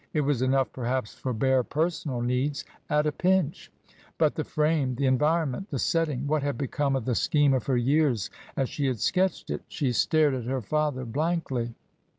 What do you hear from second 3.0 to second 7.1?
a pinch. But the frame— the environment— the setting! What had become of